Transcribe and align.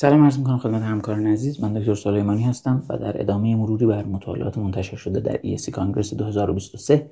سلام 0.00 0.24
عرض 0.24 0.38
می‌کنم 0.38 0.58
خدمت 0.58 0.82
همکاران 0.82 1.26
عزیز. 1.26 1.60
من 1.60 1.72
دکتر 1.72 1.94
سلیمانی 1.94 2.42
هستم 2.42 2.82
و 2.88 2.98
در 2.98 3.20
ادامه 3.20 3.56
مروری 3.56 3.86
بر 3.86 4.04
مطالعات 4.04 4.58
منتشر 4.58 4.96
شده 4.96 5.20
در 5.20 5.36
ESC 5.36 5.70
Congress 5.70 6.14
2023 6.14 7.10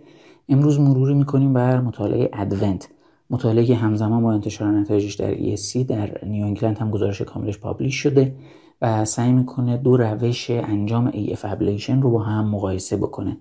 امروز 0.48 0.80
مروری 0.80 1.14
می‌کنیم 1.14 1.52
بر 1.52 1.80
مطالعه 1.80 2.30
ADVENT 2.32 2.88
مطالعه 3.30 3.64
که 3.64 3.74
همزمان 3.74 4.22
با 4.22 4.32
انتشار 4.32 4.72
نتایجش 4.72 5.14
در 5.14 5.34
ESC 5.34 5.76
در 5.76 6.24
New 6.26 6.44
England 6.44 6.78
هم 6.78 6.90
گزارش 6.90 7.22
کاملش 7.22 7.58
publish 7.58 7.94
شده 7.94 8.34
و 8.82 9.04
سعی 9.04 9.32
می‌کنه 9.32 9.76
دو 9.76 9.96
روش 9.96 10.50
انجام 10.50 11.10
AF 11.10 11.44
ablation 11.44 12.02
رو 12.02 12.10
با 12.10 12.22
هم 12.22 12.48
مقایسه 12.48 12.96
بکنه. 12.96 13.36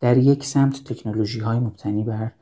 در 0.00 0.16
یک 0.16 0.44
سمت 0.44 0.84
تکنولوژی 0.84 1.40
های 1.40 1.58
مبتنی 1.58 2.04
بر 2.04 2.32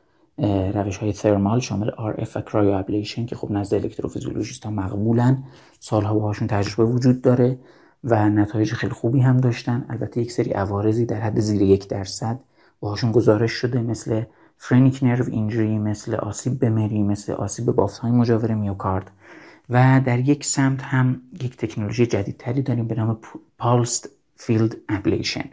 روش 0.75 0.97
های 0.97 1.13
thermal 1.13 1.61
شامل 1.61 1.91
RF 1.91 2.37
و 2.37 2.41
cryoablation 2.41 3.27
که 3.27 3.37
خب 3.37 3.51
نزد 3.51 3.75
electrophysiologist 3.75 4.65
ها 4.65 4.71
مقبولن. 4.71 5.45
سالها 5.81 6.15
باهاشون 6.15 6.49
تجربه 6.49 6.85
وجود 6.85 7.23
داره 7.23 7.59
و 8.05 8.29
نتایج 8.29 8.73
خیلی 8.73 8.93
خوبی 8.93 9.21
هم 9.21 9.37
داشتن. 9.37 9.87
البته 9.89 10.21
یک 10.21 10.33
سری 10.33 10.51
عوارضی 10.51 11.07
در 11.07 11.21
حد 11.21 11.41
زیر 11.41 11.63
یک 11.63 11.89
درصد 11.89 12.41
باهاشون 12.81 13.13
گزارش 13.13 13.53
شده 13.53 13.83
مثل 13.83 14.23
phrenic 14.57 14.99
nerve 15.03 15.25
injury 15.31 15.79
مثل 15.79 16.15
آسیب 16.15 16.59
به 16.59 16.71
مری 16.71 17.03
مثل 17.03 17.33
آسیب 17.33 17.67
بافت 17.67 17.99
های 17.99 18.11
مجاور 18.13 18.55
میوکارد. 18.55 19.11
و 19.71 20.01
در 20.05 20.19
یک 20.19 20.45
سمت 20.45 20.83
هم 20.83 21.23
یک 21.43 21.57
تکنولوژی 21.57 22.07
جدیدتری 22.07 22.63
داریم 22.63 22.89
به 22.89 22.95
نام 22.95 23.21
pulsed 23.59 24.09
field 24.35 24.77
ablation 24.89 25.45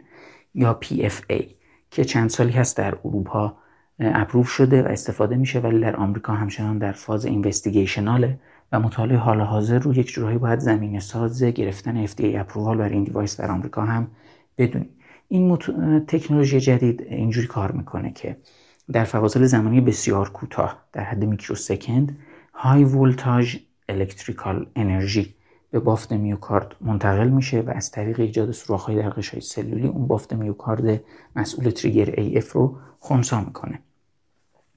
یا 0.54 0.80
PFA 0.84 1.44
که 1.90 2.04
چند 2.04 2.30
سالی 2.30 2.52
هست 2.52 2.76
در 2.76 2.98
اروپا 3.04 3.56
approve 4.00 4.48
شده 4.48 4.82
و 4.82 4.86
استفاده 4.86 5.36
میشه 5.36 5.60
ولی 5.60 5.80
در 5.80 5.96
آمریکا 5.96 6.32
همچنان 6.32 6.78
در 6.78 6.92
فاز 6.92 7.26
investigational 7.26 8.31
ه 8.31 8.38
و 8.72 8.80
مطالعه 8.80 9.16
حال 9.16 9.40
حاضر 9.40 9.78
رو 9.78 9.94
یک 9.94 10.12
جورایی 10.12 10.38
باید 10.38 10.58
زمینه 10.58 11.00
ساز 11.00 11.42
گرفتن 11.42 12.06
FDA 12.06 12.20
approval 12.20 12.76
برای 12.76 12.92
این 12.92 13.04
device 13.04 13.40
در 13.40 13.50
آمریکا 13.50 13.82
هم 13.82 14.08
بدونیم 14.58 14.88
این 15.28 15.56
تکنولوژی 16.06 16.60
جدید 16.60 17.02
اینجوری 17.02 17.46
کار 17.46 17.72
می‌کنه 17.72 18.12
که 18.12 18.36
در 18.92 19.04
فواصل 19.04 19.44
زمانی 19.44 19.80
بسیار 19.80 20.30
کوتاه 20.30 20.82
در 20.92 21.04
حد 21.04 21.24
microsecond، 21.24 22.18
high 22.54 22.84
voltage 22.84 23.56
electrical 23.88 24.66
energy 24.76 25.34
به 25.70 25.80
بافت 25.80 26.12
میوکارد 26.12 26.76
منتقل 26.80 27.28
میشه 27.28 27.60
و 27.60 27.70
از 27.70 27.90
طریق 27.90 28.20
ایجاد 28.20 28.52
سوراخ‌های 28.52 28.96
در 28.96 29.10
غشای 29.10 29.40
سلولی 29.40 29.86
اون 29.86 30.06
بافت 30.06 30.32
میوکارد 30.32 31.00
مسئول 31.36 31.70
trigger 31.70 32.06
AF 32.06 32.46
رو 32.46 32.78
خونسا 33.00 33.40
می‌کنه. 33.40 33.78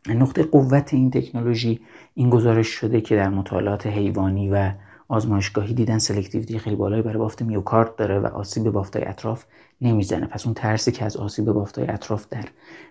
نقطه 0.08 0.44
قوت 0.44 0.94
این 0.94 1.12
تکنولوژی 1.12 1.80
این 2.14 2.30
گزارش 2.30 2.68
شده 2.68 3.02
که 3.02 3.16
در 3.16 3.30
مطالعات 3.30 3.88
حیوانی 3.88 4.50
و 4.50 4.72
آزمایشگاهی 5.08 5.74
دیدن 5.74 5.98
selectivity 5.98 6.60
خیلی 6.60 6.76
بالایی 6.76 7.02
برای 7.02 7.18
بافت 7.18 7.42
میوکارد 7.42 7.96
داره 7.96 8.20
و 8.20 8.26
آسیب 8.26 8.70
بافتای 8.70 9.06
اطراف 9.06 9.46
نمی‌زنه. 9.82 10.26
پس 10.26 10.46
اون 10.46 10.54
ترسی 10.54 10.92
که 10.92 11.06
از 11.06 11.18
آسیب 11.18 11.46
بافتای 11.46 11.88
اطراف 11.88 12.26
در 12.30 12.46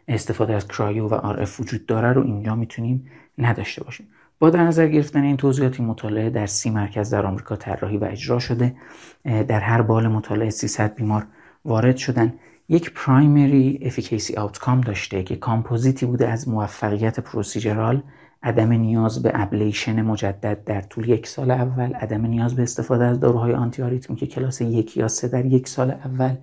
استفاده 0.08 0.54
از 0.54 0.68
cryo 0.68 1.08
و 1.08 1.14
RF 1.14 1.60
وجود 1.60 1.86
داره 1.86 2.12
رو 2.12 2.22
اینجا 2.22 2.54
می‌تونیم 2.54 3.06
نداشته 3.38 3.84
باشیم. 3.84 4.08
با 4.38 4.50
در 4.50 4.64
نظر 4.64 4.88
گرفتن 4.88 5.22
این 5.22 5.36
توضیحات 5.36 5.80
مطالعه 5.80 6.30
در 6.30 6.46
سی 6.46 6.70
مرکز 6.70 7.10
در 7.10 7.26
آمریکا 7.26 7.56
طراحی 7.56 7.96
و 7.96 8.04
اجرا 8.04 8.38
شده. 8.38 8.74
در 9.24 9.60
هر 9.60 9.82
بازوی 9.82 10.08
مطالعه 10.08 10.50
300 10.50 10.94
بیمار 10.94 11.26
وارد 11.64 11.96
شدن. 11.96 12.34
یک 12.68 12.92
primary 12.94 13.78
efficacy 13.82 14.36
outcome 14.36 14.80
داشته 14.80 15.22
که 15.22 15.36
کامپوزیتی 15.36 16.06
بوده 16.06 16.28
از 16.28 16.48
موفقیت 16.48 17.20
procedural 17.20 18.02
عدم 18.42 18.72
نیاز 18.72 19.22
به 19.22 19.30
ablation 19.34 20.02
مجدد 20.02 20.64
در 20.64 20.80
طول 20.80 21.08
یک 21.08 21.26
سال 21.26 21.50
اول 21.50 21.92
عدم 21.92 22.26
نیاز 22.26 22.56
به 22.56 22.62
استفاده 22.62 23.04
از 23.04 23.20
داروهای 23.20 23.52
آنتی‌آریتمیک 23.52 24.26
کلاس 24.26 24.60
یک 24.60 24.96
یا 24.96 25.08
سه 25.08 25.28
در 25.28 25.46
یک 25.46 25.68
سال 25.68 25.90
اول 25.90 26.34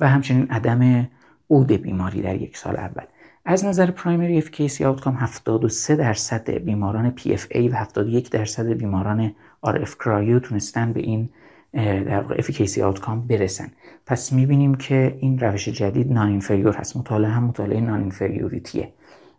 و 0.00 0.08
همچنین 0.08 0.46
عدم 0.50 1.08
عود 1.50 1.72
بیماری 1.72 2.22
در 2.22 2.34
یک 2.34 2.56
سال 2.56 2.76
اول. 2.76 3.04
از 3.44 3.64
نظر 3.64 3.90
primary 3.90 4.38
efficacy 4.38 4.84
outcome 4.84 5.16
73 5.16 5.96
درصد 5.96 6.50
بیماران 6.50 7.14
PFA 7.16 7.56
و 7.56 7.74
71 7.74 8.30
درصد 8.30 8.66
بیماران 8.66 9.34
RF 9.66 9.90
cryo 10.04 10.38
تونستن 10.38 10.92
به 10.92 11.00
این 11.00 11.28
در 11.74 12.20
واقع 12.20 12.34
efficacy 12.38 12.82
outcome 12.82 13.26
برسن. 13.26 13.68
پس 14.06 14.32
می‌بینیم 14.32 14.74
که 14.74 15.16
این 15.18 15.38
روش 15.38 15.68
جدید 15.68 16.12
non-inferior 16.12 16.76
هست. 16.76 16.96
مطالعه 16.96 17.30
هم 17.30 17.44
مطالعه 17.44 17.80
non-inferiority 17.80 18.00
ه 18.00 18.92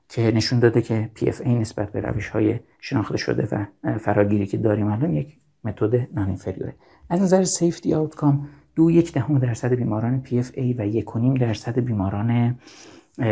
که 0.10 0.22
نشون 0.22 0.60
داده 0.60 0.82
که 0.82 1.10
PFA 1.16 1.48
نسبت 1.48 1.92
به 1.92 2.02
روش 2.02 2.30
های 2.30 2.60
شناخته 2.82 3.18
شده 3.18 3.48
و 3.52 3.66
فراگیری 3.98 4.46
که 4.46 4.58
داریم 4.58 4.88
الان 4.88 5.14
یک 5.14 5.38
متد 5.64 6.08
non-inferior 6.14 6.28
ه 6.28 6.76
از 7.10 7.22
نظر 7.22 7.44
safety 7.44 7.94
outcome 7.94 8.48
دو 8.76 8.92
یک 8.92 9.14
دهم 9.14 9.40
درصد 9.40 9.74
بیماران 9.74 10.24
PFA 10.26 10.76
و 10.78 10.88
یک 10.88 11.16
و 11.16 11.20
نیم 11.20 11.34
درصد 11.34 11.80
بیماران 11.80 12.60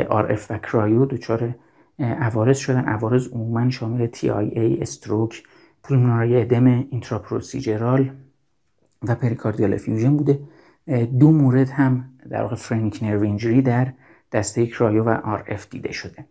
RF 0.09 0.41
و 0.49 0.57
cryo 0.57 1.05
دچار 1.05 1.55
عوارض 1.99 2.57
شدن. 2.57 2.85
عوارض 2.85 3.27
عموما 3.27 3.69
شامل 3.69 4.07
TIA 4.07 4.81
stroke 4.81 5.43
pulmonary 5.83 6.41
edema 6.41 6.65
intraprocedural 6.67 8.11
و 9.07 9.15
pericardial 9.15 9.73
effusion 9.73 10.17
بوده. 10.17 10.39
دو 11.19 11.31
مورد 11.31 11.69
هم 11.69 12.09
در 12.29 12.41
واقع 12.41 12.55
phrenic 12.55 12.99
nerve 13.03 13.61
در 13.61 13.93
دسته 14.31 14.67
cryo 14.67 15.03
و 15.03 15.09
RF 15.09 15.69
دیده 15.69 15.91
شده. 15.91 16.25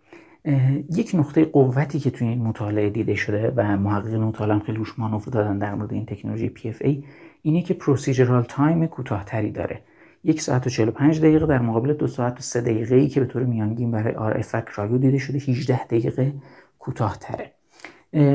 یک 0.97 1.11
نقطه 1.15 1.45
قوتی 1.45 1.99
که 1.99 2.11
توی 2.11 2.29
این 2.29 2.43
مطالعه 2.43 2.91
دیده 2.91 3.15
شده 3.15 3.53
و 3.57 3.77
محققین 3.77 4.21
مطالعه 4.21 4.59
خیلی 4.59 4.79
روش 4.79 4.99
مانور 4.99 5.23
دادن 5.23 5.59
در 5.59 5.75
مورد 5.75 5.93
این 5.93 6.07
تکنولوژی 6.07 6.53
PFA 6.57 7.05
اینه 7.43 7.63
که 7.63 7.75
procedural 7.75 8.43
time 8.43 8.87
کوتاهتری 8.87 9.51
داره. 9.51 9.81
یک 10.25 10.41
ساعت 10.41 10.67
و 10.67 10.71
45 10.71 11.21
دقیقه 11.21 11.47
در 11.47 11.59
مقابل 11.59 11.93
دو 11.93 12.07
ساعت 12.07 12.39
و 12.39 12.43
سه 12.43 12.61
دقیقه 12.61 12.97
ای 12.97 13.09
که 13.09 13.21
به 13.21 13.27
طور 13.27 13.43
میانگین 13.43 13.91
برای 13.91 14.15
RF 14.15 14.55
cryo 14.55 14.99
دیده 14.99 15.19
شده 15.19 15.39
18 15.39 15.85
دقیقه 15.85 16.33
کوتاهتره. 16.79 17.53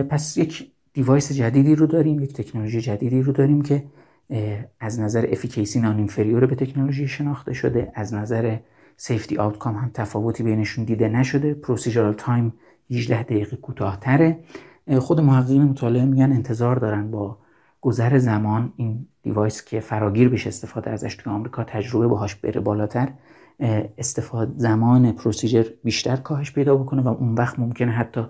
پس 0.10 0.38
یک 0.38 0.72
device 0.94 1.32
جدیدی 1.32 1.76
رو 1.76 1.88
داریم 1.88 2.20
یک 2.20 2.34
تکنولوژی 2.34 2.82
جدیدی 2.82 3.22
رو 3.22 3.32
داریم 3.32 3.62
که 3.62 3.84
از 4.80 5.00
نظر 5.00 5.28
efficacy 5.32 5.80
non-inferior 5.80 6.46
به 6.46 6.56
تکنولوژی 6.56 7.08
شناخته 7.08 7.54
شده. 7.54 7.92
از 7.96 8.14
نظر 8.14 8.58
safety 8.98 9.38
outcome 9.38 9.76
هم 9.76 9.92
تفاوتی 9.94 10.44
بینشون 10.44 10.84
دیده 10.86 11.10
نشده. 11.10 11.54
procedural 11.54 12.14
time 12.14 12.54
18 12.92 13.24
دقیقه 13.24 13.56
کوتاهتره. 13.58 14.40
خود 15.00 15.22
محققین 15.22 15.64
مطالعه 15.64 16.06
میگن 16.06 16.32
انتظار 16.32 16.76
دارن 16.76 17.12
با 17.12 17.38
گذر 17.82 18.18
زمان 18.18 18.74
این 18.76 19.08
device 19.24 19.66
که 19.66 19.80
فراگیر 19.80 20.30
بشه 20.30 20.48
استفاده 20.48 20.90
ازش 20.92 21.16
توی 21.16 21.34
آمریکا 21.34 21.64
تجربه 21.64 22.08
باهاش 22.08 22.36
بره 22.36 22.62
بالاتر 22.62 23.10
استفاده 23.98 24.54
زمان 24.58 25.12
procedure 25.12 25.64
بیشتر 25.84 26.16
کاهش 26.16 26.52
پیدا 26.52 26.76
بکنه 26.76 27.02
و 27.02 27.08
اون 27.08 27.34
وقت 27.34 27.60
ممکنه 27.60 27.92
حتی 27.92 28.26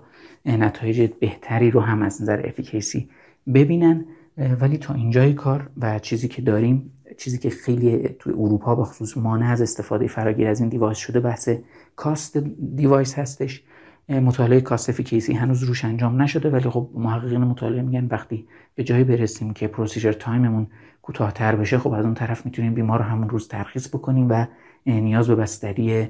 نتایج 0.46 1.10
بهتری 1.20 1.70
رو 1.70 1.80
هم 1.80 2.02
از 2.02 2.22
نظر 2.22 2.46
efficacy 2.46 3.10
ببینن. 3.54 4.04
ولی 4.38 4.78
تا 4.78 4.94
اینجای 4.94 5.32
کار 5.32 5.70
و 5.76 5.98
چیزی 5.98 6.28
که 6.28 6.42
داریم 6.42 6.92
چیزی 7.18 7.38
که 7.38 7.50
خیلی 7.50 8.08
توی 8.08 8.32
اروپا 8.32 8.74
به 8.74 8.84
خصوص 8.84 9.16
مانع 9.16 9.50
از 9.50 9.62
استفاده 9.62 10.06
فراگیر 10.06 10.48
از 10.48 10.60
این 10.60 10.68
device 10.68 10.98
شده 10.98 11.20
بحث 11.20 11.48
cost 11.96 12.36
device 12.76 13.18
هستش. 13.18 13.62
مطالعه 14.08 14.60
cost 14.60 15.00
efficacy 15.00 15.32
هنوز 15.32 15.62
روش 15.62 15.84
انجام 15.84 16.22
نشده 16.22 16.50
ولی 16.50 16.70
خب 16.70 16.90
محققین 16.94 17.40
مطالعه 17.40 17.82
میگن 17.82 18.06
وقتی 18.10 18.46
به 18.74 18.84
جایی 18.84 19.04
برسیم 19.04 19.52
که 19.52 19.68
procedure 19.68 20.12
time 20.12 20.43
مون 20.43 20.66
کوتاهتر 21.02 21.56
بشه 21.56 21.78
خب 21.78 21.92
از 21.92 22.04
اون 22.04 22.14
طرف 22.14 22.46
می‌تونیم 22.46 22.74
بیمار 22.74 22.98
رو 22.98 23.04
همون 23.04 23.28
روز 23.28 23.48
ترخیص 23.48 23.88
بکنیم 23.88 24.26
و 24.30 24.46
نیاز 24.86 25.28
به 25.28 25.34
بستری 25.34 26.08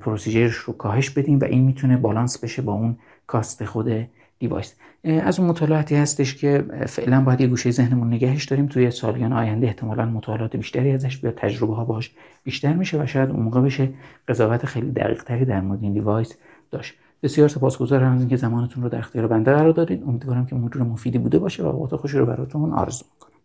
procedure 0.00 0.44
ش 0.44 0.54
رو 0.54 0.72
کاهش 0.72 1.10
بدیم 1.10 1.38
و 1.38 1.44
این 1.44 1.64
می‌تونه 1.64 1.96
بالانس 1.96 2.38
بشه 2.38 2.62
با 2.62 2.72
اون 2.72 2.96
cost 3.26 3.64
خود 3.64 4.08
device. 4.38 4.74
از 5.04 5.40
اون 5.40 5.48
مطالعاتی 5.48 5.96
هستش 5.96 6.34
که 6.34 6.64
فعلا 6.86 7.20
باید 7.20 7.40
یه 7.40 7.46
گوشه 7.46 7.70
ذهنمون 7.70 8.12
نگهش 8.12 8.44
داریم. 8.44 8.66
توی 8.66 8.90
سالیان 8.90 9.32
آینده 9.32 9.66
احتمالا 9.66 10.06
مطالعات 10.06 10.56
بیشتری 10.56 10.90
ازش 10.90 11.16
بیاد 11.16 11.34
تجربه 11.34 11.74
ها 11.74 11.84
باش 11.84 12.10
بیشتر 12.44 12.72
میشه 12.72 13.02
و 13.02 13.06
شاید 13.06 13.30
اون 13.30 13.42
موقع 13.42 13.60
بشه 13.60 13.88
قضاوت 14.28 14.66
خیلی 14.66 14.90
دقیق 14.90 15.22
تری 15.22 15.44
در 15.44 15.60
مورد 15.60 15.82
این 15.82 15.92
device 15.92 16.34
داشت. 16.70 16.94
بسیار 17.22 17.48
سپاسگزارم 17.48 18.12
از 18.12 18.20
اینکه 18.20 18.36
زمانتون 18.36 18.82
رو 18.82 18.88
در 18.88 18.98
اختیار 18.98 19.26
بنده 19.26 19.52
قرار 19.52 19.72
دادید 19.72 20.02
امیدوارم 20.06 20.46
که 20.46 20.54
موضوع 20.54 20.82
مفیدی 20.82 21.18
بوده 21.18 21.38
باشه 21.38 21.62
و 21.62 21.66
وقت 21.66 21.96
خوشی 21.96 22.18
رو 22.18 22.26
براتون 22.26 22.72
آرزو 22.72 23.04
می‌کنم. 23.14 23.35